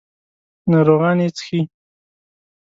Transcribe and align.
ناروغان 0.71 1.17
یې 1.23 1.29
څښي. 1.37 1.59